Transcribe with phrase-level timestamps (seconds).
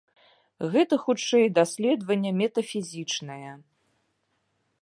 [0.75, 3.51] Гэта хутчэй даследаванне метафізічнае.